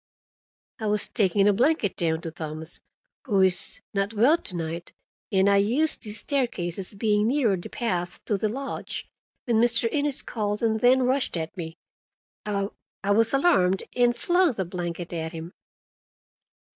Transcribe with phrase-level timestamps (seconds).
[0.79, 2.79] "I was taking a blanket down to Thomas,
[3.25, 4.93] who is—not well to night,
[5.31, 9.07] and I used this staircase, as being nearer the path to the lodge.
[9.45, 9.87] When—Mr.
[9.91, 11.77] Innes called and then rushed at me,
[12.47, 15.53] I—I was alarmed, and flung the blanket at him."